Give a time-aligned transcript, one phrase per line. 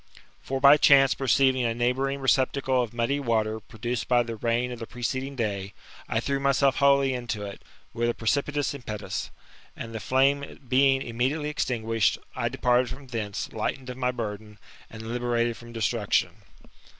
[0.41, 4.79] For by chance perceiving a neighbouring receptacle of muddy water produced by the rain of
[4.79, 5.75] the preceding day,
[6.09, 7.59] I threw myself wholly into it^
[7.93, 9.29] with a precipitous impetus;
[9.77, 14.57] and the flame bein^ immediately extinguished, I departed from thence, lightened df my burden,
[14.89, 16.31] and liberated from destruction.